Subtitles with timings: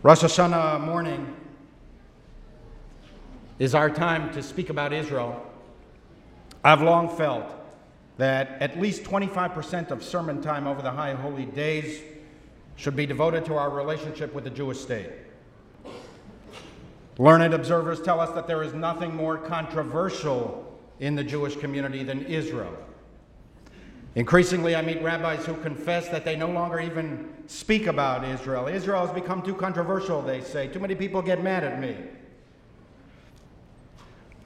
[0.00, 1.34] Rosh Hashanah morning
[3.58, 5.44] is our time to speak about Israel.
[6.62, 7.52] I've long felt
[8.16, 12.00] that at least 25% of sermon time over the high holy days
[12.76, 15.10] should be devoted to our relationship with the Jewish state.
[17.18, 22.24] Learned observers tell us that there is nothing more controversial in the Jewish community than
[22.26, 22.76] Israel.
[24.14, 28.66] Increasingly, I meet rabbis who confess that they no longer even speak about Israel.
[28.66, 30.66] Israel has become too controversial, they say.
[30.66, 31.96] Too many people get mad at me.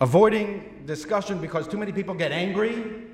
[0.01, 3.05] Avoiding discussion because too many people get angry.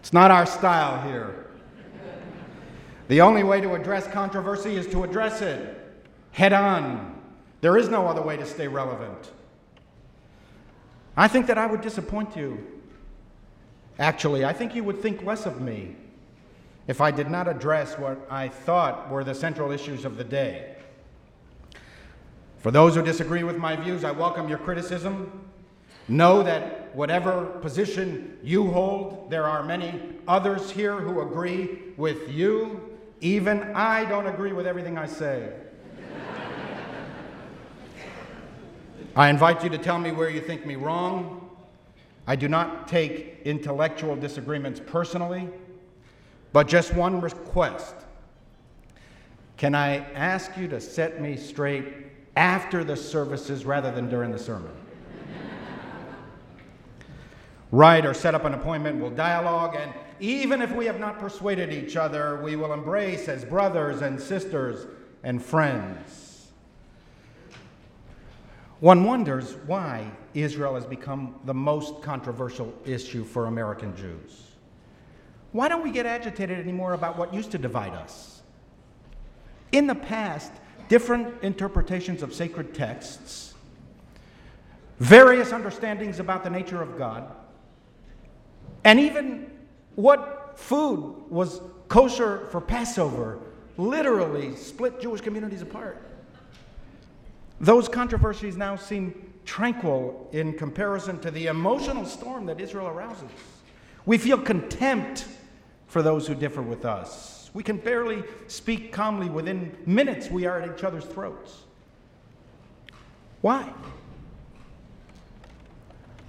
[0.00, 1.46] It's not our style here.
[3.08, 5.78] The only way to address controversy is to address it
[6.32, 7.20] head on.
[7.60, 9.30] There is no other way to stay relevant.
[11.16, 12.71] I think that I would disappoint you.
[13.98, 15.96] Actually, I think you would think less of me
[16.86, 20.76] if I did not address what I thought were the central issues of the day.
[22.58, 25.48] For those who disagree with my views, I welcome your criticism.
[26.08, 32.80] Know that whatever position you hold, there are many others here who agree with you.
[33.20, 35.52] Even I don't agree with everything I say.
[39.16, 41.41] I invite you to tell me where you think me wrong.
[42.26, 45.48] I do not take intellectual disagreements personally,
[46.52, 47.94] but just one request.
[49.56, 51.84] Can I ask you to set me straight
[52.36, 54.70] after the services rather than during the sermon?
[57.72, 61.72] Write or set up an appointment, we'll dialogue, and even if we have not persuaded
[61.72, 64.86] each other, we will embrace as brothers and sisters
[65.24, 66.21] and friends.
[68.82, 74.42] One wonders why Israel has become the most controversial issue for American Jews.
[75.52, 78.42] Why don't we get agitated anymore about what used to divide us?
[79.70, 80.50] In the past,
[80.88, 83.54] different interpretations of sacred texts,
[84.98, 87.30] various understandings about the nature of God,
[88.82, 89.48] and even
[89.94, 93.38] what food was kosher for Passover
[93.78, 96.04] literally split Jewish communities apart.
[97.62, 103.30] Those controversies now seem tranquil in comparison to the emotional storm that Israel arouses.
[104.04, 105.26] We feel contempt
[105.86, 107.50] for those who differ with us.
[107.54, 109.30] We can barely speak calmly.
[109.30, 111.60] Within minutes, we are at each other's throats.
[113.42, 113.72] Why?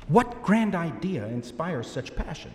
[0.10, 2.52] What grand idea inspires such passion?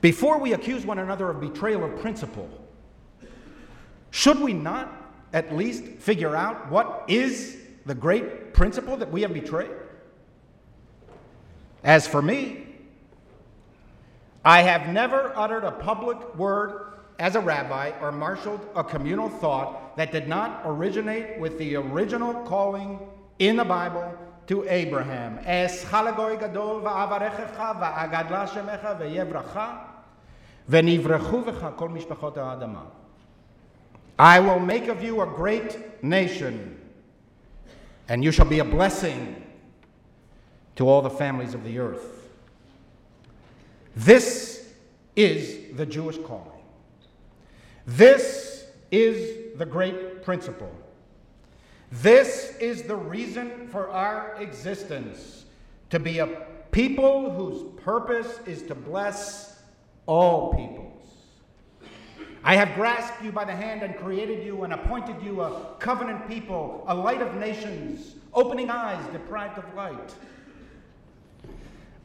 [0.00, 2.48] Before we accuse one another of betrayal of principle,
[4.12, 5.01] should we not
[5.32, 7.56] at least figure out what is
[7.86, 9.70] the great principle that we have betrayed?
[11.82, 12.66] As for me,
[14.44, 19.96] I have never uttered a public word as a rabbi or marshaled a communal thought
[19.96, 22.98] that did not originate with the original calling
[23.38, 24.16] in the Bible
[24.46, 25.38] to Abraham.
[25.44, 28.48] Es gadol va'avarechecha va'agadla
[30.68, 33.01] ve'yevracha kol mishpachot ha'adamah.
[34.18, 36.78] I will make of you a great nation,
[38.08, 39.42] and you shall be a blessing
[40.76, 42.28] to all the families of the earth.
[43.96, 44.72] This
[45.16, 46.48] is the Jewish calling.
[47.86, 50.72] This is the great principle.
[51.90, 55.44] This is the reason for our existence
[55.90, 56.26] to be a
[56.70, 59.60] people whose purpose is to bless
[60.06, 60.91] all people.
[62.44, 66.28] I have grasped you by the hand and created you and appointed you a covenant
[66.28, 70.14] people, a light of nations, opening eyes deprived of light.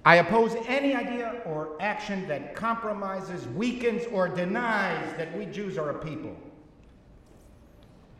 [0.05, 5.89] I oppose any idea or action that compromises, weakens, or denies that we Jews are
[5.89, 6.35] a people.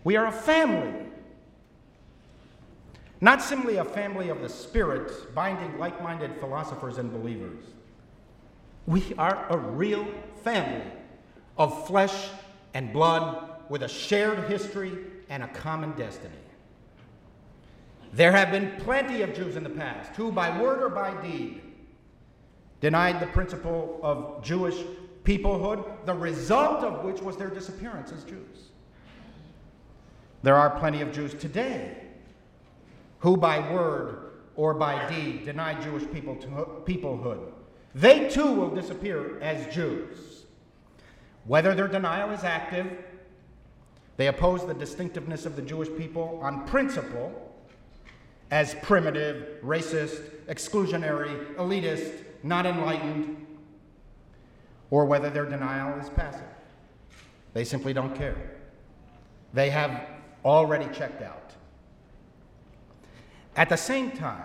[0.04, 1.06] We are a family.
[3.22, 7.64] Not simply a family of the Spirit, binding like minded philosophers and believers.
[8.88, 10.08] We are a real
[10.44, 10.97] family
[11.58, 12.30] of flesh
[12.74, 14.94] and blood with a shared history
[15.30, 16.36] and a common destiny.
[18.14, 21.62] There have been plenty of Jews in the past who, by word or by deed,
[22.80, 24.76] denied the principle of Jewish
[25.24, 28.70] peoplehood, the result of which was their disappearance as Jews.
[30.44, 31.98] There are plenty of Jews today
[33.20, 36.36] who, by word or by deed, deny Jewish people
[36.86, 37.52] peoplehood.
[37.94, 40.18] They too will disappear as Jews.
[41.48, 42.92] Whether their denial is active,
[44.18, 47.56] they oppose the distinctiveness of the Jewish people on principle
[48.52, 53.46] as primitive, racist, exclusionary, elitist, not enlightened,
[54.90, 56.44] or whether their denial is passive.
[57.54, 58.36] They simply don't care.
[59.54, 60.06] they have
[60.44, 61.54] already checked out.
[63.56, 64.44] At the same time,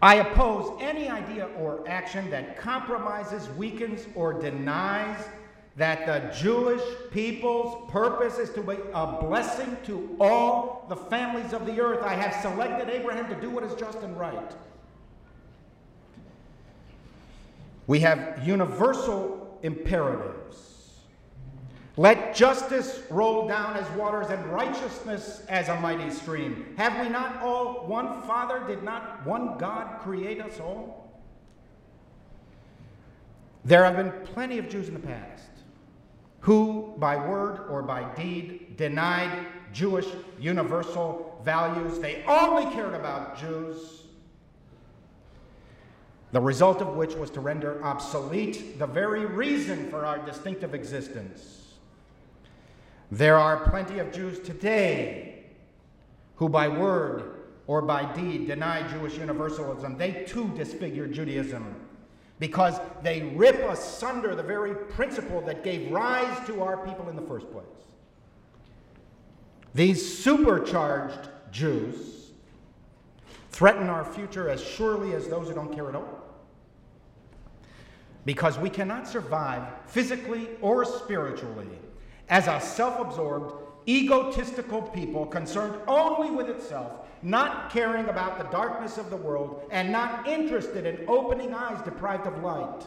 [0.00, 5.18] I oppose any idea or action that compromises, weakens, or denies
[5.76, 11.66] that the Jewish people's purpose is to be a blessing to all the families of
[11.66, 12.04] the earth.
[12.04, 14.52] I have selected Abraham to do what is just and right.
[17.86, 20.37] We have universal imperatives.
[21.98, 26.72] Let justice roll down as waters and righteousness as a mighty stream.
[26.76, 28.62] Have we not all one Father?
[28.68, 31.12] Did not one God create us all?
[33.64, 35.50] There have been plenty of Jews in the past
[36.38, 40.06] who, by word or by deed, denied Jewish
[40.38, 41.98] universal values.
[41.98, 44.04] They only cared about Jews
[46.30, 51.67] the result of which was to render obsolete the very reason for our distinctive existence.
[53.10, 55.44] There are plenty of Jews today
[56.36, 59.96] who, by word or by deed, deny Jewish universalism.
[59.96, 61.74] They too disfigure Judaism
[62.38, 67.22] because they rip asunder the very principle that gave rise to our people in the
[67.22, 67.64] first place.
[69.74, 72.30] These supercharged Jews
[73.50, 76.24] threaten our future as surely as those who don't care at all
[78.24, 81.66] because we cannot survive physically or spiritually
[82.28, 83.52] as a self absorbed,
[83.88, 86.92] egotistical people concerned only with itself,
[87.22, 92.26] not caring about the darkness of the world, and not interested in opening eyes deprived
[92.26, 92.86] of light.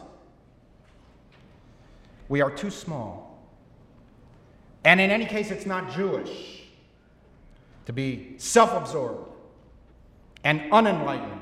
[2.28, 3.28] We are too small.
[4.84, 6.62] And in any case, it's not Jewish
[7.86, 9.28] to be self absorbed
[10.44, 11.41] and unenlightened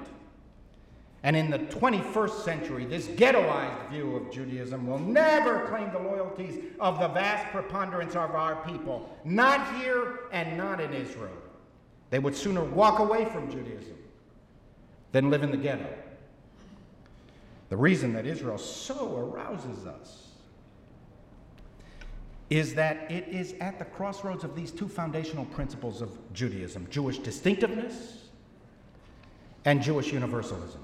[1.22, 6.58] and in the 21st century, this ghettoized view of Judaism will never claim the loyalties
[6.80, 11.36] of the vast preponderance of our people, not here and not in Israel.
[12.08, 13.98] They would sooner walk away from Judaism
[15.12, 15.92] than live in the ghetto.
[17.68, 20.26] The reason that Israel so arouses us
[22.48, 27.18] is that it is at the crossroads of these two foundational principles of Judaism Jewish
[27.18, 28.24] distinctiveness
[29.64, 30.80] and Jewish universalism.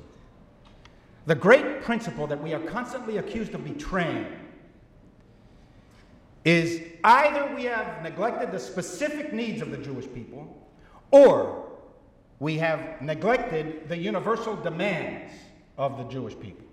[1.27, 4.27] The great principle that we are constantly accused of betraying
[6.45, 10.57] is either we have neglected the specific needs of the Jewish people,
[11.11, 11.67] or
[12.39, 15.33] we have neglected the universal demands
[15.77, 16.65] of the Jewish people.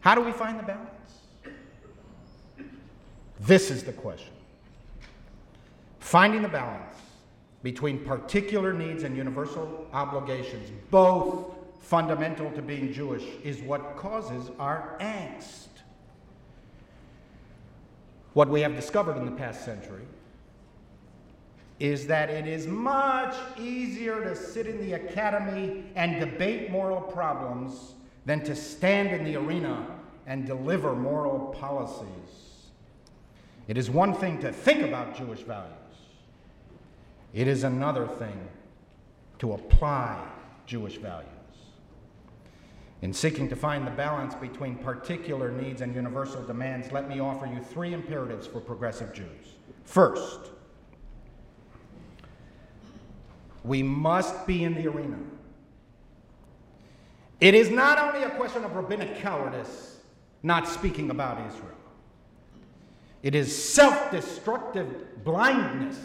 [0.00, 0.88] How do we find the balance?
[3.40, 4.32] This is the question.
[6.00, 6.96] Finding the balance
[7.62, 14.96] between particular needs and universal obligations, both fundamental to being Jewish is what causes our
[15.00, 15.66] angst.
[18.34, 20.04] What we have discovered in the past century
[21.80, 27.94] is that it is much easier to sit in the academy and debate moral problems
[28.26, 29.86] than to stand in the arena
[30.26, 32.68] and deliver moral policies.
[33.68, 35.72] It is one thing to think about Jewish values,
[37.32, 38.48] it is another thing
[39.38, 40.26] to apply
[40.66, 41.37] Jewish values.
[43.00, 47.46] In seeking to find the balance between particular needs and universal demands, let me offer
[47.46, 49.54] you three imperatives for progressive Jews.
[49.84, 50.50] First,
[53.62, 55.18] we must be in the arena.
[57.40, 59.98] It is not only a question of rabbinic cowardice
[60.42, 61.74] not speaking about Israel,
[63.22, 65.98] it is self destructive blindness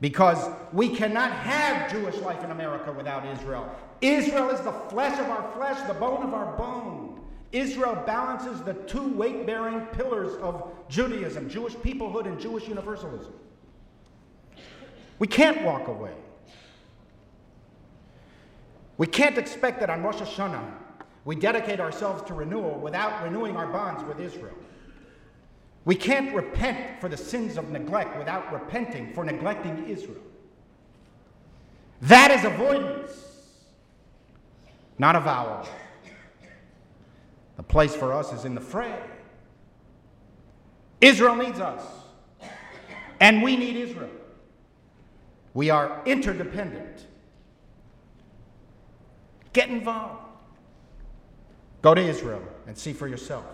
[0.00, 3.74] because we cannot have Jewish life in America without Israel.
[4.00, 7.20] Israel is the flesh of our flesh, the bone of our bone.
[7.52, 13.32] Israel balances the two weight bearing pillars of Judaism Jewish peoplehood and Jewish universalism.
[15.18, 16.12] We can't walk away.
[18.98, 20.72] We can't expect that on Rosh Hashanah
[21.26, 24.54] we dedicate ourselves to renewal without renewing our bonds with Israel.
[25.84, 30.22] We can't repent for the sins of neglect without repenting for neglecting Israel.
[32.02, 33.10] That is avoidance,
[34.98, 35.66] not avowal.
[37.56, 38.98] The place for us is in the fray.
[41.00, 41.82] Israel needs us,
[43.20, 44.10] and we need Israel.
[45.54, 47.06] We are interdependent.
[49.52, 50.22] Get involved.
[51.82, 53.44] Go to Israel and see for yourself.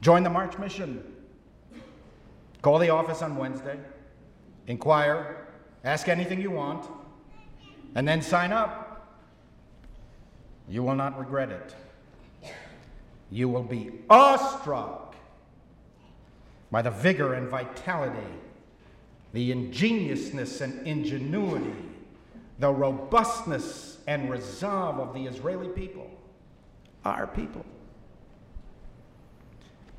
[0.00, 1.02] Join the March Mission.
[2.62, 3.78] Call the office on Wednesday,
[4.66, 5.46] inquire,
[5.82, 6.86] ask anything you want,
[7.94, 8.89] and then sign up.
[10.70, 11.74] You will not regret it.
[13.28, 15.16] You will be awestruck
[16.70, 18.32] by the vigor and vitality,
[19.32, 21.74] the ingeniousness and ingenuity,
[22.60, 26.08] the robustness and resolve of the Israeli people,
[27.04, 27.66] our people.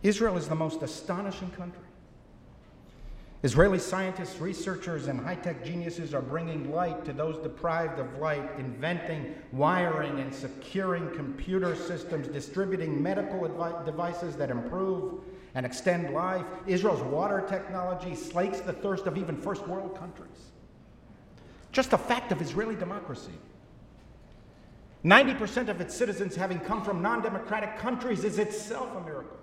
[0.03, 1.80] Israel is the most astonishing country.
[3.43, 8.47] Israeli scientists, researchers, and high tech geniuses are bringing light to those deprived of light,
[8.59, 13.41] inventing, wiring, and securing computer systems, distributing medical
[13.83, 15.21] devices that improve
[15.55, 16.45] and extend life.
[16.67, 20.51] Israel's water technology slakes the thirst of even first world countries.
[21.71, 23.31] Just a fact of Israeli democracy.
[25.03, 29.40] 90% of its citizens having come from non democratic countries is itself a miracle.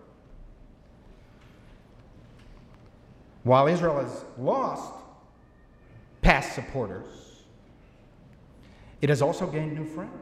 [3.44, 4.92] While Israel has lost
[6.22, 7.06] past supporters,
[9.00, 10.12] it has also gained new friends.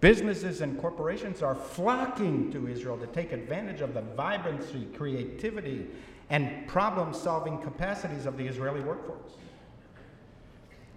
[0.00, 5.86] Businesses and corporations are flocking to Israel to take advantage of the vibrancy, creativity,
[6.30, 9.32] and problem solving capacities of the Israeli workforce.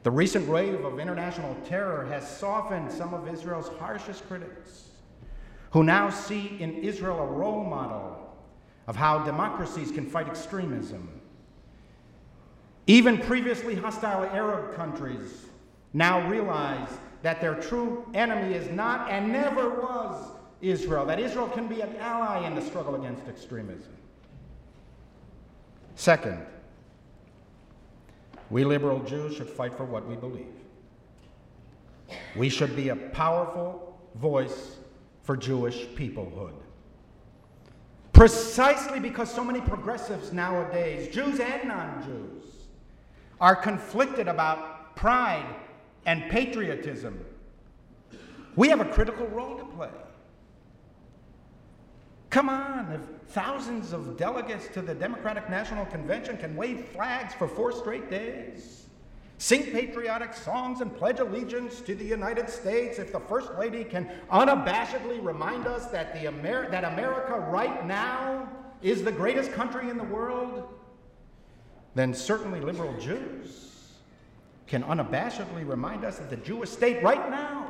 [0.03, 4.89] The recent wave of international terror has softened some of Israel's harshest critics,
[5.71, 8.22] who now see in Israel a role model
[8.87, 11.09] of how democracies can fight extremism.
[12.87, 15.45] Even previously hostile Arab countries
[15.93, 16.89] now realize
[17.21, 21.95] that their true enemy is not and never was Israel, that Israel can be an
[21.97, 23.93] ally in the struggle against extremism.
[25.95, 26.39] Second,
[28.49, 30.45] we liberal Jews should fight for what we believe.
[32.35, 34.75] We should be a powerful voice
[35.23, 36.53] for Jewish peoplehood.
[38.23, 42.45] Precisely because so many progressives nowadays, Jews and non Jews,
[43.41, 45.53] are conflicted about pride
[46.05, 47.19] and patriotism.
[48.55, 49.89] We have a critical role to play.
[52.29, 53.01] Come on, if
[53.33, 58.82] thousands of delegates to the Democratic National Convention can wave flags for four straight days,
[59.43, 64.09] sing patriotic songs, and pledge allegiance to the United States, if the First Lady can
[64.31, 68.49] unabashedly remind us that, the Amer- that America right now
[68.81, 70.73] is the greatest country in the world,
[71.93, 73.91] then certainly liberal Jews
[74.65, 77.69] can unabashedly remind us that the Jewish state right now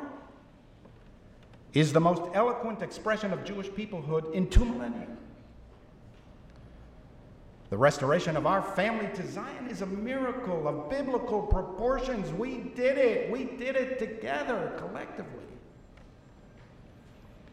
[1.72, 5.08] is the most eloquent expression of Jewish peoplehood in two millennia.
[7.70, 12.30] The restoration of our family to Zion is a miracle of biblical proportions.
[12.32, 13.30] We did it.
[13.30, 15.44] We did it together, collectively.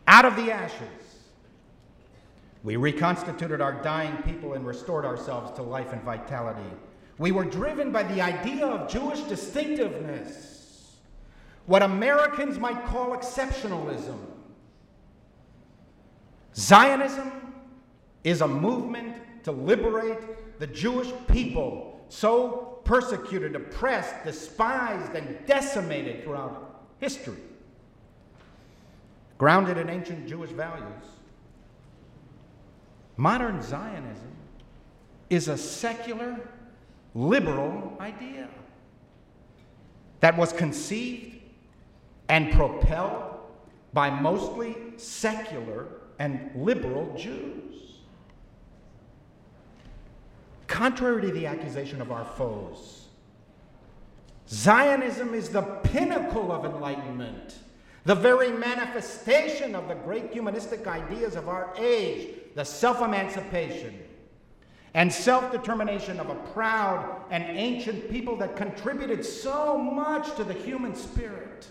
[0.08, 0.88] Out of the ashes,
[2.63, 6.70] we reconstituted our dying people and restored ourselves to life and vitality.
[7.18, 10.98] We were driven by the idea of Jewish distinctiveness,
[11.65, 14.18] what Americans might call exceptionalism.
[16.56, 17.53] Zionism
[18.24, 26.86] is a movement to liberate the Jewish people, so persecuted, oppressed, despised, and decimated throughout
[27.00, 27.38] history.
[29.38, 31.05] Grounded in ancient Jewish values,
[33.17, 34.31] modern Zionism
[35.29, 36.39] is a secular
[37.15, 38.48] liberal idea
[40.19, 41.38] that was conceived
[42.29, 43.39] and propelled
[43.93, 45.88] by mostly secular
[46.19, 47.90] and liberal Jews.
[50.82, 53.06] Contrary to the accusation of our foes,
[54.50, 57.60] Zionism is the pinnacle of enlightenment,
[58.06, 63.96] the very manifestation of the great humanistic ideas of our age, the self emancipation,
[64.96, 70.56] and self determination of a proud and ancient people that contributed so much to the
[70.56, 71.68] human spirit.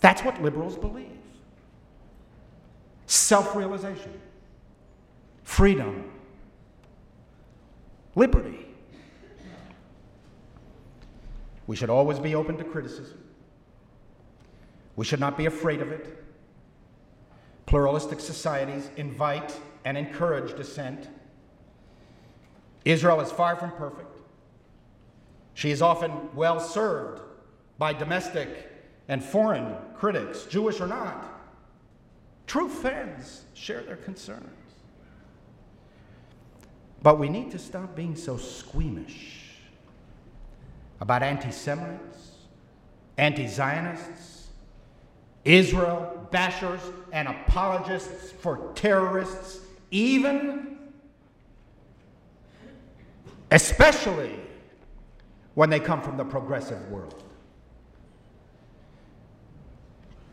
[0.00, 1.06] That's what liberals believe
[3.06, 4.20] self realization,
[5.42, 6.10] freedom,
[8.14, 8.66] liberty.
[11.66, 13.18] We should always be open to criticism.
[14.96, 16.22] We should not be afraid of it.
[17.66, 21.08] Pluralistic societies invite and encourage dissent.
[22.84, 24.18] Israel is far from perfect.
[25.54, 27.22] She is often well served
[27.78, 28.70] by domestic
[29.08, 31.40] and foreign critics, Jewish or not.
[32.46, 34.61] True fans share their concerns.
[37.02, 39.40] But we need to stop being so squeamish
[41.00, 42.36] about anti Semites,
[43.18, 44.48] anti Zionists,
[45.44, 46.80] Israel bashers,
[47.12, 49.58] and apologists for terrorists
[49.90, 50.78] even,
[53.50, 54.38] especially
[55.54, 57.20] when they come from the progressive world.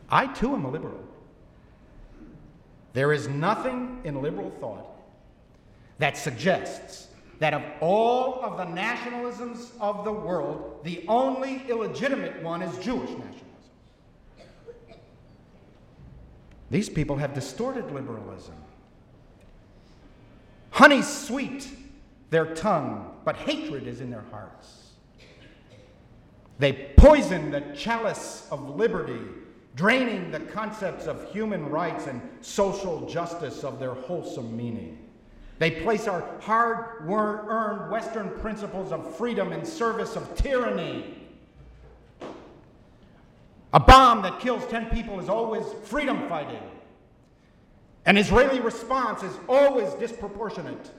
[0.08, 1.04] I too am a liberal.
[2.92, 4.89] There is nothing in liberal thought
[6.00, 12.62] that suggests that of all of the nationalisms of the world, the only illegitimate one
[12.62, 13.36] is Jewish nationalism.
[16.70, 18.54] These people have distorted liberalism.
[20.70, 21.68] Honey sweet
[22.30, 24.92] their tongue, but hatred is in their hearts.
[26.58, 29.20] They poison the chalice of liberty,
[29.74, 35.09] draining the concepts of human rights and social justice of their wholesome meaning.
[35.60, 41.18] They place our hard earned Western principles of freedom in service of tyranny.
[43.74, 46.62] A bomb that kills 10 people is always freedom fighting.
[48.06, 50.90] An Israeli response is always disproportionate.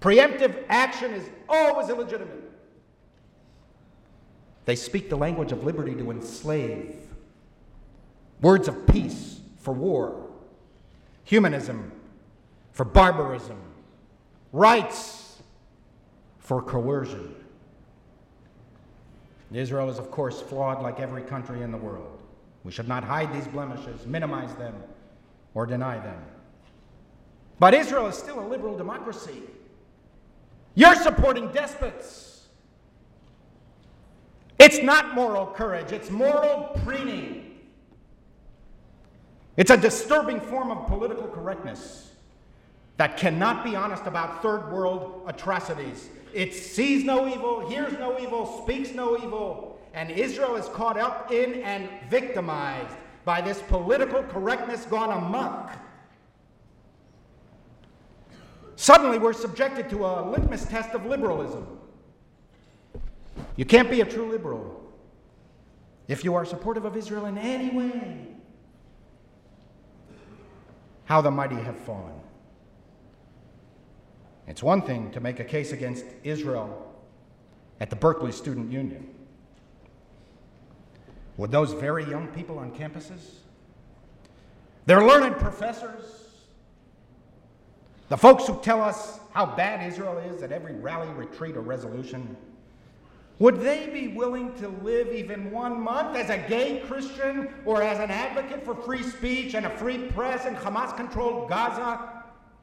[0.00, 2.52] Preemptive action is always illegitimate.
[4.64, 6.94] They speak the language of liberty to enslave,
[8.40, 10.30] words of peace for war,
[11.24, 11.90] humanism
[12.72, 13.60] for barbarism,
[14.52, 15.42] rights
[16.38, 17.34] for coercion.
[19.52, 22.18] Israel is, of course, flawed like every country in the world.
[22.62, 24.74] We should not hide these blemishes, minimize them,
[25.54, 26.22] or deny them.
[27.58, 29.42] But Israel is still a liberal democracy.
[30.74, 32.48] You're supporting despots.
[34.58, 37.58] It's not moral courage, it's moral preening.
[39.56, 42.09] It's a disturbing form of political correctness
[43.00, 46.10] that cannot be honest about third world atrocities.
[46.34, 51.32] It sees no evil, hears no evil, speaks no evil, and Israel is caught up
[51.32, 55.72] in and victimized by this political correctness gone amok.
[58.76, 61.78] Suddenly, we're subjected to a litmus test of liberalism.
[63.56, 64.78] You can't be a true liberal
[66.06, 68.26] if you are supportive of Israel in any way.
[71.06, 72.20] How the mighty have fallen.
[74.50, 76.92] It's one thing to make a case against Israel
[77.78, 79.08] at the Berkeley Student Union.
[81.36, 83.36] Would those very young people on campuses,
[84.86, 86.02] their learned professors,
[88.08, 92.36] the folks who tell us how bad Israel is at every rally, retreat, or resolution,
[93.38, 98.00] would they be willing to live even one month as a gay Christian or as
[98.00, 102.19] an advocate for free speech and a free press in Hamas controlled Gaza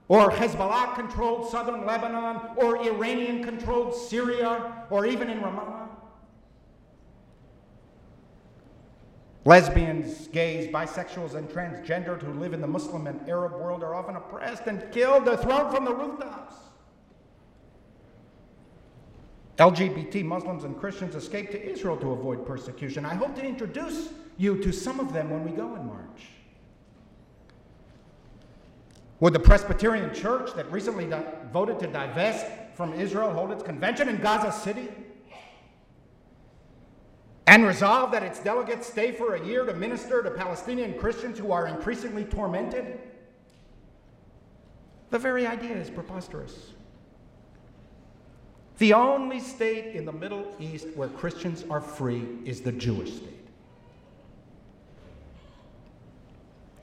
[0.09, 5.89] or Hezbollah controlled southern Lebanon or Iranian controlled Syria or even in Ramallah?
[9.43, 14.17] Lesbians, gays, bisexuals, and transgendered who live in the Muslim and Arab world are often
[14.17, 15.23] oppressed and killed.
[15.23, 16.55] They're thrown from the rooftops.
[19.57, 23.05] LGBT Muslims and Christians escape to Israel to avoid persecution.
[23.05, 26.27] I hope to introduce you to some of them when we go in March.
[29.19, 34.09] Would the Presbyterian Church that recently di- voted to divest from Israel hold its convention
[34.09, 34.89] in Gaza City?
[37.47, 41.53] and resolve that its delegates stay for a year to minister to Palestinian Christians who
[41.53, 42.99] are increasingly tormented?
[45.09, 46.73] The very idea is preposterous.
[48.79, 53.47] The only state in the Middle East where Christians are free is the Jewish state.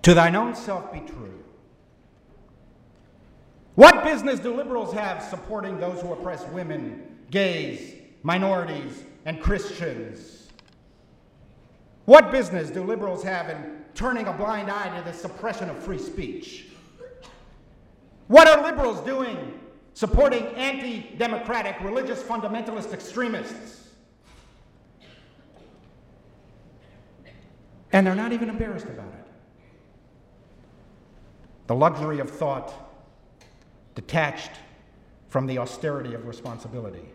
[0.03, 1.44] To thine own self be true.
[3.75, 10.49] What business do liberals have supporting those who oppress women, gays, minorities, and Christians?
[12.05, 15.99] What business do liberals have in turning a blind eye to the suppression of free
[15.99, 16.67] speech?
[18.29, 19.59] What are liberals doing
[19.95, 23.89] supporting anti democratic religious fundamentalist extremists?
[27.93, 29.27] And they're not even embarrassed about it.
[31.67, 32.84] The luxury of thought
[33.95, 34.53] detached
[35.29, 37.09] from the austerity of responsibility.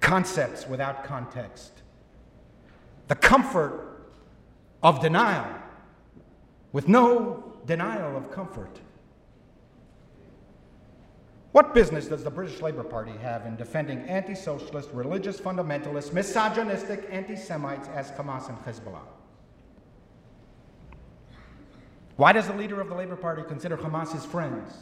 [0.00, 1.72] Concepts without context
[3.08, 4.06] the comfort
[4.84, 5.52] of denial
[6.70, 8.78] with no denial of comfort.
[11.50, 17.08] What business does the British Labour Party have in defending anti socialist, religious fundamentalists, misogynistic
[17.10, 19.02] anti Semites as Hamas and Hezbollah?
[22.16, 24.72] Why does the leader of the Labour Party consider Hamas his friends?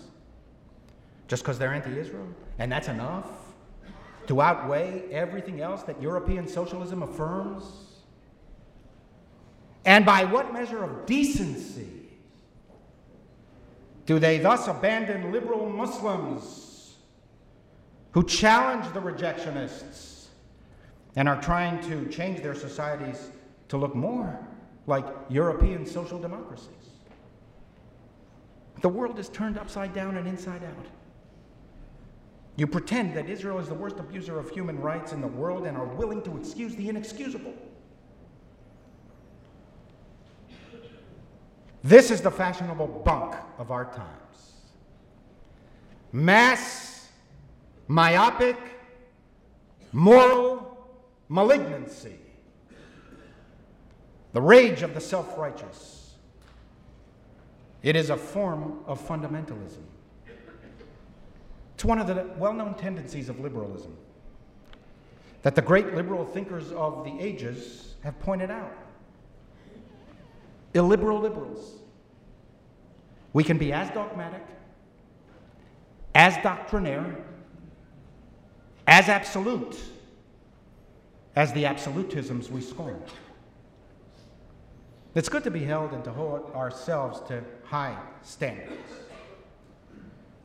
[1.29, 2.27] Just because they're anti Israel?
[2.59, 3.31] And that's enough
[4.29, 7.65] to outweigh everything else that European socialism affirms?
[9.85, 11.89] And by what measure of decency
[14.05, 16.97] do they thus abandon liberal Muslims
[18.13, 20.27] who challenge the rejectionists
[21.17, 23.31] and are trying to change their societies
[23.69, 24.47] to look more
[24.87, 26.69] like European social democracies?
[28.83, 30.87] The world is turned upside down and inside out.
[32.59, 35.77] You pretend that Israel is the worst abuser of human rights in the world and
[35.77, 37.55] are willing to excuse the inexcusable.
[41.85, 44.55] This is the fashionable bunk of our times.
[46.11, 47.07] Mass,
[47.87, 48.57] myopic,
[49.93, 50.89] moral
[51.29, 52.19] malignancy,
[54.33, 56.17] the rage of the self righteous.
[57.85, 59.85] It is a form of fundamentalism.
[61.79, 63.97] It's one of the well known tendencies of liberalism
[65.43, 68.77] that the great liberal thinkers of the ages have pointed out.
[70.75, 71.77] Illiberal liberals.
[73.33, 74.45] We can be as dogmatic,
[76.17, 77.17] as doctrinaire,
[78.89, 79.79] as absolute
[81.37, 83.01] as the absolutisms we scorn.
[85.15, 89.08] It's good to be held and to hold ourselves to high standards.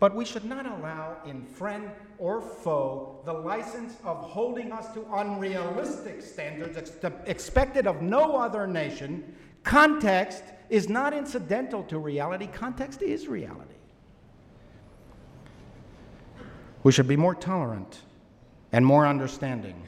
[0.03, 5.05] But we should not allow in friend or foe the license of holding us to
[5.13, 6.91] unrealistic standards ex-
[7.25, 9.33] expected of no other nation.
[9.63, 13.75] Context is not incidental to reality, context is reality.
[16.83, 18.01] We should be more tolerant
[18.73, 19.83] and more understanding,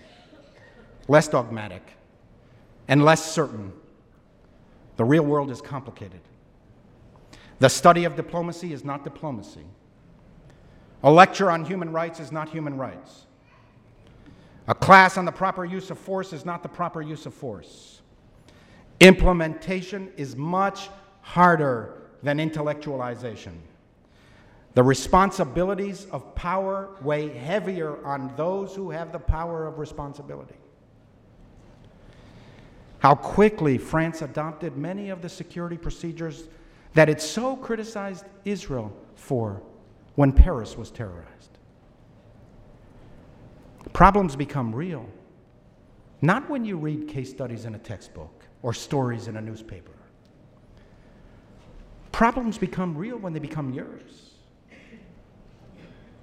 [1.10, 1.86] less dogmatic,
[2.88, 3.74] and less certain.
[4.96, 6.22] The real world is complicated.
[7.60, 9.66] The study of diplomacy is not diplomacy.
[11.06, 13.28] A lecture on human rights is not human rights.
[14.68, 18.02] A class on the proper use of force is not the proper use of force.
[19.00, 20.90] Implementation is much
[21.22, 23.54] harder than intellectualization.
[24.74, 30.56] The responsibilities of power weigh heavier on those who have the power of responsibility.
[32.98, 36.46] How quickly France adopted many of the security procedures
[36.96, 39.62] that it so criticized Israel for
[40.16, 41.58] when Paris was terrorized.
[43.94, 45.08] Problems become real,
[46.22, 49.92] not when you read case studies in a textbook or stories in a newspaper.
[52.12, 54.32] Problems become real when they become yours.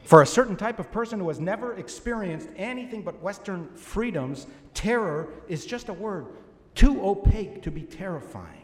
[0.05, 5.29] For a certain type of person who has never experienced anything but Western freedoms, terror
[5.49, 6.27] is just a word
[6.75, 8.62] too opaque to be terrifying.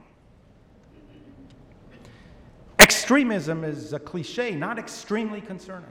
[3.09, 5.89] Extremism is a cliche, not extremely concerning.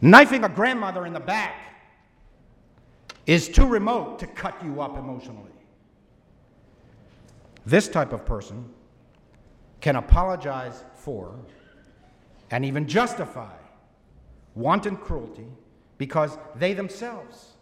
[0.00, 1.56] Knifing a grandmother in the back
[3.26, 5.50] is too remote to cut you up emotionally.
[7.66, 8.72] This type of person
[9.80, 11.34] can apologize for
[12.52, 13.56] and even justify
[14.54, 15.48] wanton cruelty
[15.98, 17.54] because they themselves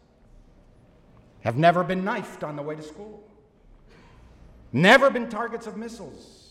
[1.40, 3.24] have never been knifed on the way to school,
[4.74, 6.41] never been targets of missiles,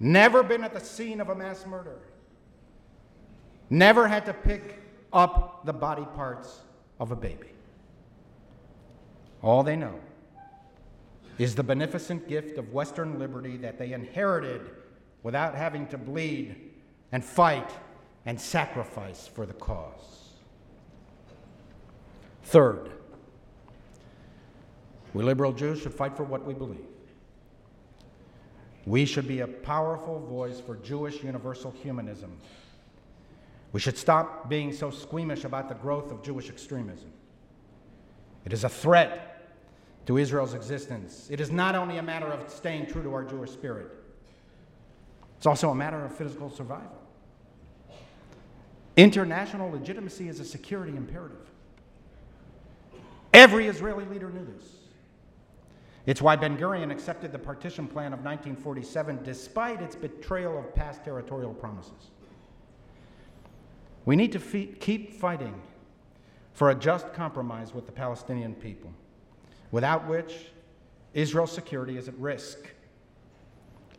[0.00, 1.98] never been at the scene of a mass murder,
[3.70, 4.78] never had to pick
[5.12, 6.60] up the body parts
[7.00, 7.52] of a baby.
[9.42, 9.98] All they know
[11.38, 14.62] is the beneficent gift of Western liberty that they inherited
[15.22, 16.72] without having to bleed
[17.12, 17.70] and fight
[18.26, 20.32] and sacrifice for the cause.
[22.44, 22.90] Third,
[25.14, 26.84] we liberal Jews should fight for what we believe.
[28.88, 32.34] We should be a powerful voice for Jewish universal humanism.
[33.72, 37.12] We should stop being so squeamish about the growth of Jewish extremism.
[38.46, 39.52] It is a threat
[40.06, 41.28] to Israel's existence.
[41.30, 43.88] It is not only a matter of staying true to our Jewish spirit,
[45.36, 47.02] it's also a matter of physical survival.
[48.96, 51.46] International legitimacy is a security imperative.
[53.34, 54.77] Every Israeli leader knew this.
[56.08, 61.04] It's why Ben Gurion accepted the partition plan of 1947 despite its betrayal of past
[61.04, 62.12] territorial promises.
[64.06, 65.60] We need to fe- keep fighting
[66.54, 68.90] for a just compromise with the Palestinian people,
[69.70, 70.46] without which
[71.12, 72.70] Israel's security is at risk.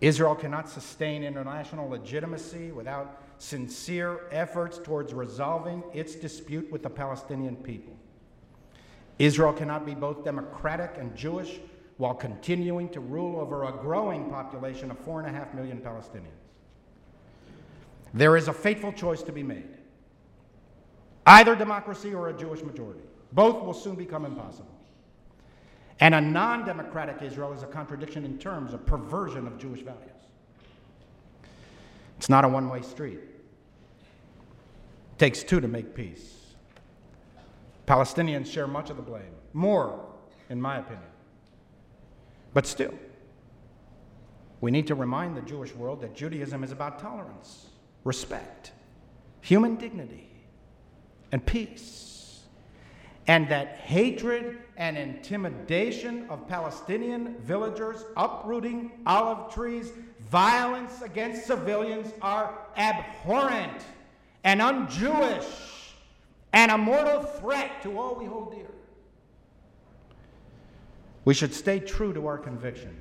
[0.01, 7.55] Israel cannot sustain international legitimacy without sincere efforts towards resolving its dispute with the Palestinian
[7.55, 7.95] people.
[9.19, 11.59] Israel cannot be both democratic and Jewish
[11.99, 16.47] while continuing to rule over a growing population of 4.5 million Palestinians.
[18.13, 19.67] There is a fateful choice to be made
[21.25, 23.01] either democracy or a Jewish majority.
[23.33, 24.73] Both will soon become impossible.
[25.99, 30.09] And a non democratic Israel is a contradiction in terms, a perversion of Jewish values.
[32.17, 33.19] It's not a one way street.
[35.11, 36.33] It takes two to make peace.
[37.85, 40.05] Palestinians share much of the blame, more,
[40.49, 41.03] in my opinion.
[42.59, 42.93] But still,
[44.59, 47.67] We need to remind the Jewish world that Judaism is about tolerance,
[48.03, 48.73] respect,
[49.39, 50.29] human dignity,
[51.31, 52.41] and peace.
[53.27, 59.93] And that hatred and intimidation of Palestinian villagers uprooting olive trees,
[60.29, 63.85] violence against civilians are abhorrent
[64.43, 65.45] and un-Jewish
[66.51, 68.67] and a mortal threat to all we hold dear.
[71.29, 72.99] We should stay true to our conviction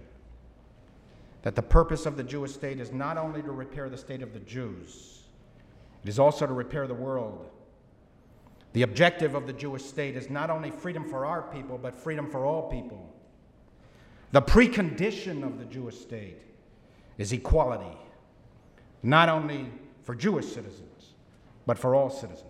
[1.41, 4.35] that the purpose of the Jewish state is not only to repair the state of
[4.35, 5.21] the Jews,
[6.05, 7.49] it is also to repair the world.
[8.75, 12.31] The objective of the Jewish state is not only freedom for our people, but freedom
[12.31, 13.11] for all people.
[14.33, 16.43] The precondition of the Jewish state
[17.17, 17.97] is equality,
[19.03, 21.15] not only for Jewish citizens,
[21.65, 22.48] but for all citizens.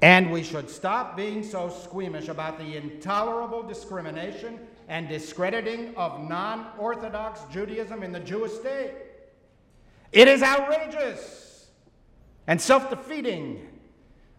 [0.00, 6.68] And we should stop being so squeamish about the intolerable discrimination and discrediting of non
[6.78, 8.92] Orthodox Judaism in the Jewish state.
[10.12, 11.66] It is outrageous
[12.46, 13.68] and self defeating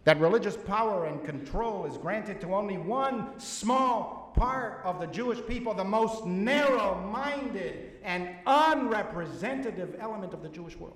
[0.05, 5.45] that religious power and control is granted to only one small part of the Jewish
[5.45, 10.95] people, the most narrow minded and unrepresentative element of the Jewish world.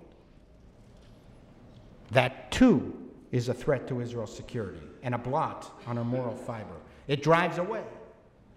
[2.12, 3.03] That too
[3.34, 6.76] is a threat to Israel's security and a blot on her moral fiber.
[7.08, 7.84] It drives away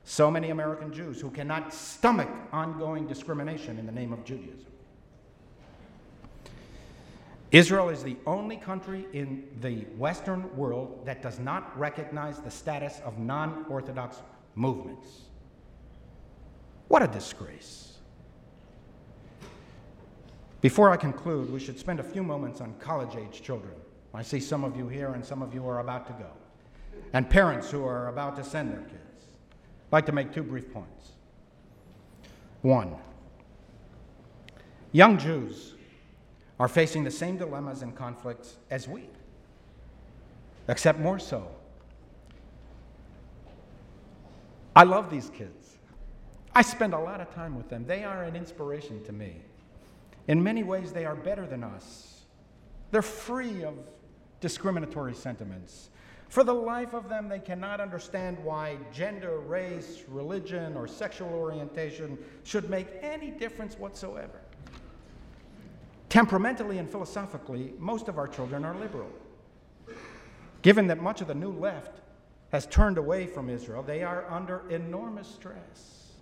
[0.04, 4.66] so many American Jews who cannot stomach ongoing discrimination in the name of Judaism.
[7.52, 13.00] Israel is the only country in the Western world that does not recognize the status
[13.02, 14.18] of non Orthodox
[14.56, 15.22] movements.
[16.88, 17.96] What a disgrace.
[20.60, 23.72] Before I conclude, we should spend a few moments on college age children.
[24.16, 26.30] I see some of you here and some of you are about to go,
[27.12, 29.26] and parents who are about to send their kids.
[29.88, 31.12] I'd like to make two brief points.
[32.62, 32.96] One,
[34.92, 35.74] young Jews
[36.58, 39.02] are facing the same dilemmas and conflicts as we,
[40.66, 41.46] except more so.
[44.74, 45.76] I love these kids.
[46.54, 47.84] I spend a lot of time with them.
[47.86, 49.42] They are an inspiration to me.
[50.26, 52.22] In many ways, they are better than us.
[52.90, 53.74] They're free of
[54.40, 55.90] discriminatory sentiments.
[56.28, 62.18] For the life of them, they cannot understand why gender, race, religion, or sexual orientation
[62.44, 64.40] should make any difference whatsoever.
[66.08, 69.10] Temperamentally and philosophically, most of our children are liberal.
[70.62, 72.00] Given that much of the new left
[72.50, 76.12] has turned away from Israel, they are under enormous stress.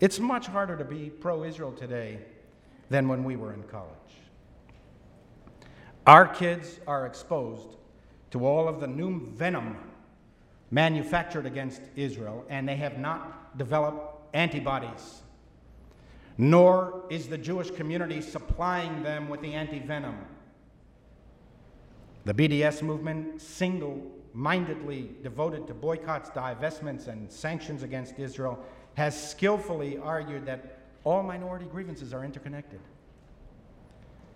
[0.00, 2.18] It's much harder to be pro Israel today
[2.90, 3.90] than when we were in college.
[6.06, 7.76] Our kids are exposed
[8.32, 9.78] to all of the new venom
[10.70, 15.22] manufactured against Israel, and they have not developed antibodies.
[16.36, 20.16] Nor is the Jewish community supplying them with the anti venom.
[22.24, 28.58] The BDS movement, single mindedly devoted to boycotts, divestments, and sanctions against Israel,
[28.94, 32.80] has skillfully argued that all minority grievances are interconnected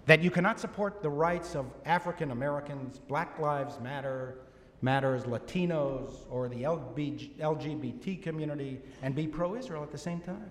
[0.09, 4.39] that you cannot support the rights of African Americans, Black Lives Matter,
[4.81, 10.49] matters, Latinos, or the LGBT community and be pro Israel at the same time.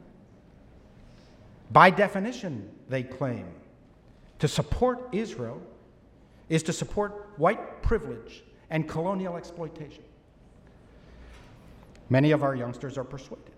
[1.72, 3.48] By definition, they claim,
[4.38, 5.60] to support Israel
[6.50, 10.04] is to support white privilege and colonial exploitation.
[12.12, 13.56] Many of our youngsters are persuaded.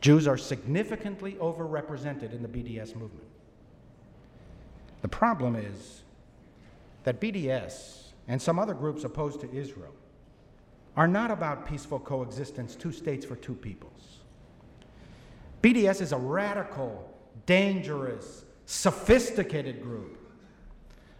[0.00, 3.29] Jews are significantly overrepresented in the BDS movement.
[5.02, 6.02] The problem is
[7.04, 9.94] that BDS and some other groups opposed to Israel
[10.96, 14.18] are not about peaceful coexistence, two states for two peoples.
[15.62, 17.12] BDS is a radical,
[17.46, 20.18] dangerous, sophisticated group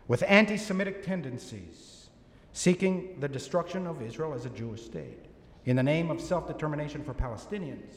[0.09, 2.09] with anti Semitic tendencies
[2.53, 5.27] seeking the destruction of Israel as a Jewish state
[5.67, 7.95] in the name of self determination for Palestinians.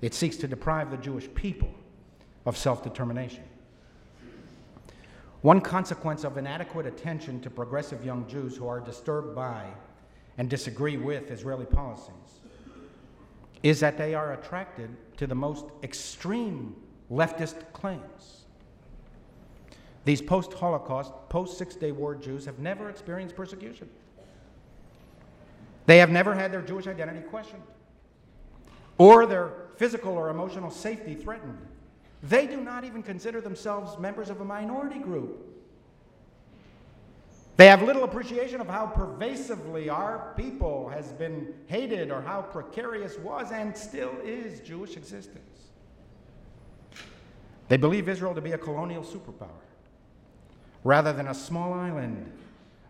[0.00, 1.72] It seeks to deprive the Jewish people
[2.44, 3.44] of self determination.
[5.46, 9.64] One consequence of inadequate attention to progressive young Jews who are disturbed by
[10.38, 12.40] and disagree with Israeli policies
[13.62, 16.74] is that they are attracted to the most extreme
[17.12, 18.46] leftist claims.
[20.04, 23.88] These post Holocaust, post Six Day War Jews have never experienced persecution.
[25.86, 27.62] They have never had their Jewish identity questioned
[28.98, 31.64] or their physical or emotional safety threatened.
[32.28, 35.46] They do not even consider themselves members of a minority group.
[37.56, 43.18] They have little appreciation of how pervasively our people has been hated or how precarious
[43.18, 45.70] was and still is Jewish existence.
[47.68, 49.48] They believe Israel to be a colonial superpower
[50.84, 52.30] rather than a small island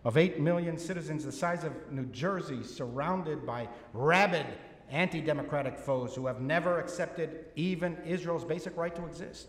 [0.03, 4.45] of 8 million citizens the size of New Jersey, surrounded by rabid
[4.89, 9.47] anti democratic foes who have never accepted even Israel's basic right to exist.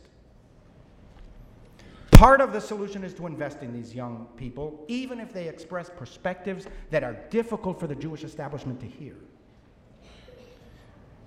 [2.11, 5.89] Part of the solution is to invest in these young people, even if they express
[5.89, 9.15] perspectives that are difficult for the Jewish establishment to hear.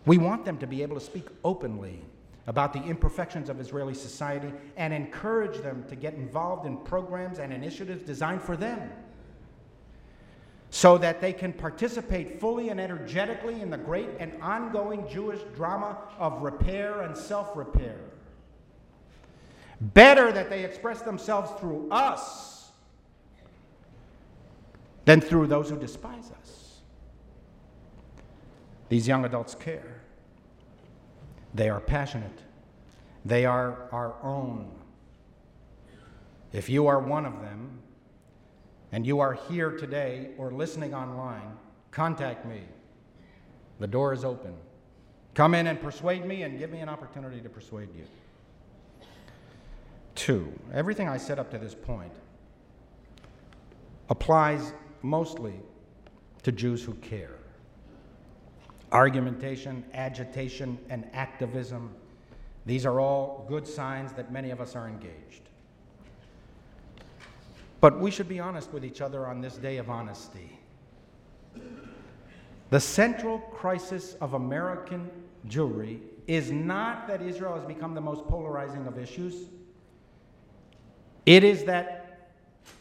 [0.05, 2.03] We want them to be able to speak openly
[2.47, 7.53] about the imperfections of Israeli society and encourage them to get involved in programs and
[7.53, 8.91] initiatives designed for them
[10.73, 15.97] so that they can participate fully and energetically in the great and ongoing Jewish drama
[16.17, 17.97] of repair and self repair.
[19.81, 22.71] Better that they express themselves through us
[25.03, 26.79] than through those who despise us.
[28.87, 30.01] These young adults care.
[31.53, 32.39] They are passionate.
[33.25, 34.71] They are our own.
[36.53, 37.79] If you are one of them,
[38.91, 41.57] and you are here today or listening online,
[41.91, 42.61] contact me.
[43.79, 44.53] The door is open.
[45.33, 48.03] Come in and persuade me and give me an opportunity to persuade you.
[50.15, 52.11] Two, everything I said up to this point
[54.09, 55.53] applies mostly
[56.43, 57.37] to Jews who care.
[58.91, 61.95] Argumentation, agitation, and activism,
[62.65, 65.50] these are all good signs that many of us are engaged.
[67.81, 70.59] But we should be honest with each other on this day of honesty.
[72.69, 75.09] The central crisis of American
[75.47, 79.49] Jewry is not that Israel has become the most polarizing of issues.
[81.25, 82.29] It is that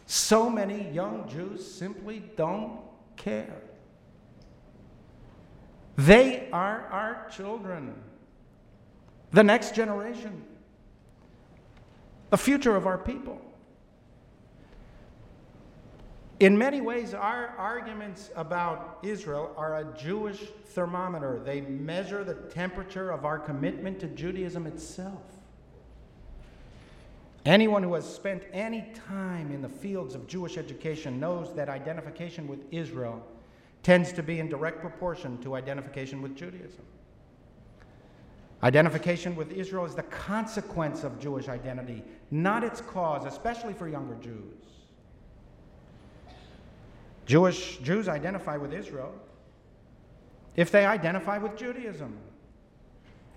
[0.07, 2.81] so many young Jews simply don't
[3.17, 3.63] care.
[5.97, 7.95] They are our children,
[9.33, 10.45] the next generation,
[12.29, 13.41] the future of our people.
[16.40, 21.42] In many ways, our arguments about Israel are a Jewish thermometer.
[21.44, 25.22] They measure the temperature of our commitment to Judaism itself.
[27.44, 32.48] Anyone who has spent any time in the fields of Jewish education knows that identification
[32.48, 33.22] with Israel
[33.83, 36.85] tends to be in direct proportion to identification with Judaism.
[38.62, 44.16] Identification with Israel is the consequence of Jewish identity, not its cause, especially for younger
[44.16, 44.70] Jews.
[47.31, 49.14] Jewish Jews identify with Israel
[50.57, 52.19] if they identify with Judaism.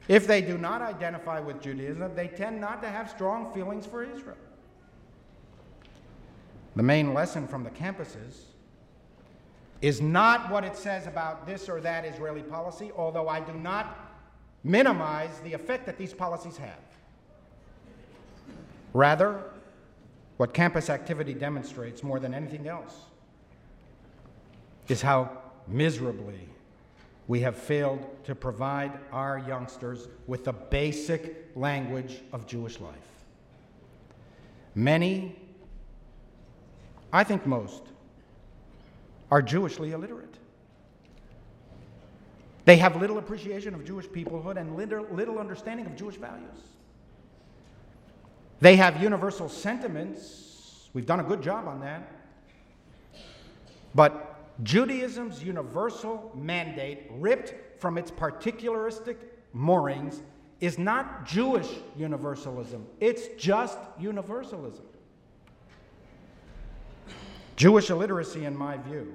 [0.08, 4.04] If they do not identify with Judaism, they tend not to have strong feelings for
[4.04, 4.44] Israel.
[6.76, 8.46] The main lesson from the campuses
[9.84, 14.12] is not what it says about this or that Israeli policy, although I do not
[14.64, 16.84] minimize the effect that these policies have.
[18.92, 19.44] Rather,
[20.38, 22.96] what campus activity demonstrates more than anything else
[24.90, 26.48] is how miserably
[27.28, 32.96] we have failed to provide our youngsters with the basic language of Jewish life.
[34.76, 35.36] Many,
[37.12, 37.84] I think most,
[39.32, 40.36] are Jewishly illiterate.
[42.66, 46.60] They have little appreciation of Jewish peoplehood and little, understanding of Jewish values.
[48.62, 50.90] They have universal sentiments.
[50.94, 52.10] We've done a good job on that.
[53.94, 59.18] But Judaism's universal mandate, ripped from its particularistic
[59.52, 60.22] moorings,
[60.60, 64.86] is not Jewish universalism, it's just universalism.
[67.56, 69.14] Jewish illiteracy, in my view,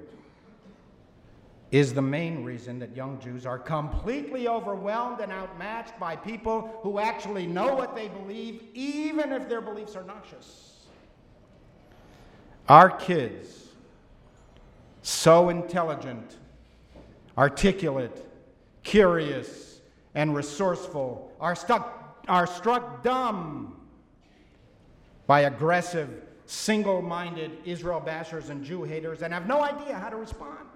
[1.71, 6.99] is the main reason that young Jews are completely overwhelmed and outmatched by people who
[6.99, 10.87] actually know what they believe, even if their beliefs are nauseous.
[12.67, 13.68] Our kids
[15.01, 16.37] so intelligent,
[17.37, 18.25] articulate,
[18.83, 19.81] curious,
[20.15, 23.79] and resourceful are, stuck, are struck dumb
[25.27, 30.17] by aggressive, single minded Israel bashers and Jew haters and have no idea how to
[30.17, 30.67] respond.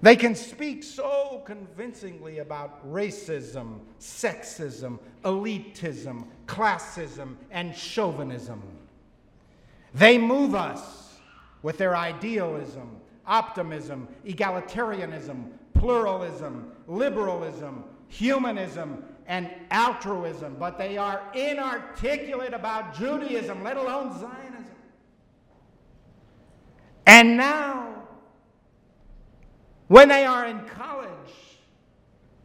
[0.00, 8.62] They can speak so convincingly about racism, sexism, elitism, classism, and chauvinism.
[9.94, 10.97] They move us
[11.62, 12.96] with their idealism,
[13.26, 24.18] optimism, egalitarianism, pluralism, liberalism, humanism, and altruism, but they are inarticulate about Judaism, let alone
[24.18, 24.64] Zionism.
[27.06, 28.06] And now,
[29.88, 31.08] when they are in college,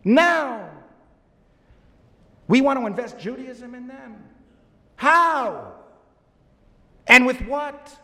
[0.03, 0.69] now,
[2.47, 4.23] we want to invest Judaism in them.
[4.95, 5.73] How?
[7.07, 7.97] And with what?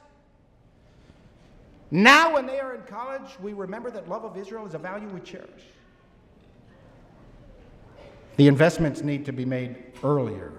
[1.92, 5.08] Now, when they are in college, we remember that love of Israel is a value
[5.10, 5.64] we cherish.
[8.38, 10.54] The investments need to be made earlier.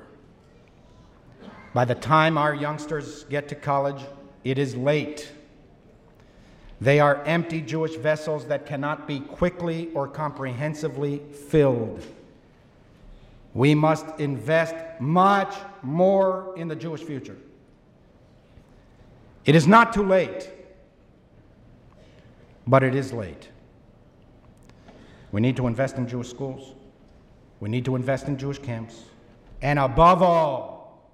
[1.73, 4.03] By the time our youngsters get to college,
[4.45, 5.31] it is late.
[6.81, 12.05] They are empty Jewish vessels that cannot be quickly or comprehensively filled.
[13.55, 17.37] We must invest much more in the Jewish future.
[19.45, 20.51] It is not too late,
[22.71, 23.49] but it is late.
[25.33, 26.75] We need to invest in Jewish schools.
[27.59, 29.03] We need to invest in Jewish camps.
[29.61, 31.11] And above all,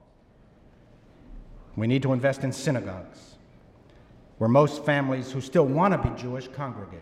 [1.76, 3.36] we need to invest in synagogues
[4.36, 7.00] where most families who still want to be Jewish congregate.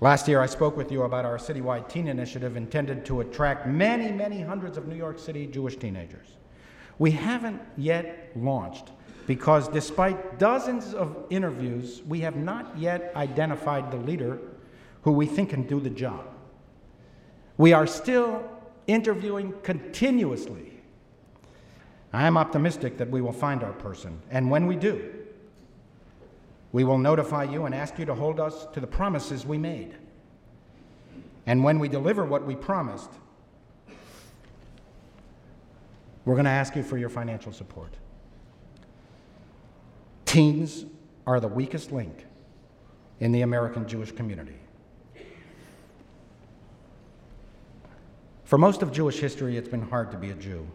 [0.00, 4.10] Last year, I spoke with you about our citywide teen initiative intended to attract many,
[4.12, 6.26] many hundreds of New York City Jewish teenagers.
[6.98, 8.92] We haven't yet launched
[9.26, 14.38] because, despite dozens of interviews, we have not yet identified the leader
[15.02, 16.24] who we think can do the job.
[17.58, 18.48] We are still
[18.86, 20.72] interviewing continuously.
[22.12, 25.12] I am optimistic that we will find our person, and when we do,
[26.72, 29.94] we will notify you and ask you to hold us to the promises we made.
[31.46, 33.10] And when we deliver what we promised,
[36.24, 37.94] we're going to ask you for your financial support.
[40.26, 40.84] Teens
[41.26, 42.26] are the weakest link
[43.20, 44.58] in the American Jewish community.
[48.44, 50.66] For most of Jewish history, it's been hard to be a Jew.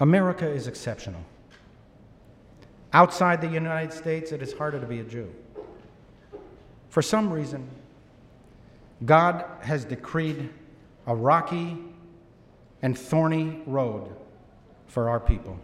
[0.00, 1.24] America is exceptional.
[2.92, 5.32] Outside the United States, it is harder to be a Jew.
[6.90, 7.68] For some reason,
[9.04, 10.50] God has decreed
[11.06, 11.78] a rocky
[12.82, 14.14] and thorny road
[14.86, 15.58] for our people.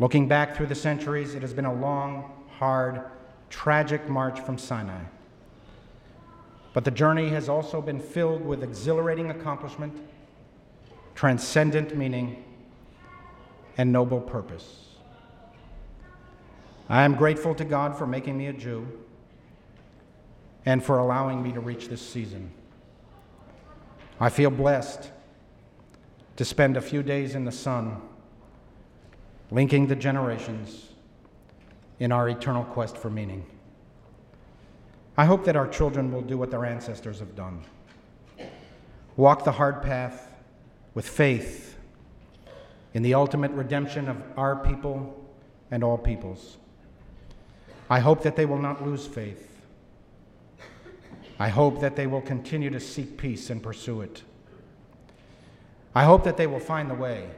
[0.00, 3.02] Looking back through the centuries, it has been a long, hard,
[3.50, 5.02] tragic march from Sinai.
[6.72, 9.92] But the journey has also been filled with exhilarating accomplishment,
[11.14, 12.42] transcendent meaning,
[13.76, 14.86] and noble purpose.
[16.88, 18.86] I am grateful to God for making me a Jew
[20.64, 22.50] and for allowing me to reach this season.
[24.18, 25.10] I feel blessed
[26.36, 28.00] to spend a few days in the sun,
[29.50, 30.88] linking the generations
[31.98, 33.44] in our eternal quest for meaning.
[35.16, 37.64] I hope that our children will do what their ancestors have done
[39.16, 40.34] walk the hard path
[40.94, 41.76] with faith
[42.94, 45.30] in the ultimate redemption of our people
[45.70, 46.56] and all peoples.
[47.90, 49.46] I hope that they will not lose faith.
[51.38, 54.22] I hope that they will continue to seek peace and pursue it.
[55.94, 57.28] I hope that they will find the way,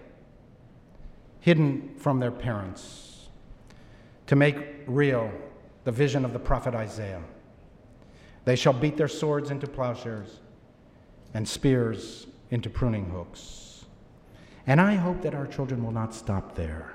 [1.42, 3.28] hidden from their parents,
[4.28, 5.30] to make real
[5.84, 7.22] the vision of the prophet Isaiah.
[8.44, 10.38] They shall beat their swords into plowshares
[11.34, 13.84] and spears into pruning hooks.
[14.68, 16.94] And I hope that our children will not stop there.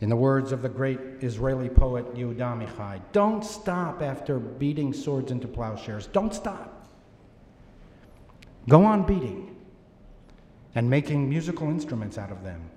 [0.00, 5.30] In the words of the great Israeli poet Yehuda Amichai, don't stop after beating swords
[5.30, 6.08] into plowshares.
[6.08, 6.88] Don't stop.
[8.68, 9.56] Go on beating
[10.74, 12.68] and making musical instruments out of them.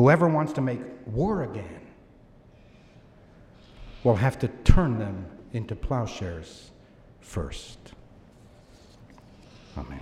[0.00, 1.82] Whoever wants to make war again
[4.02, 6.70] will have to turn them into plowshares
[7.20, 7.78] first.
[9.76, 10.00] Amen.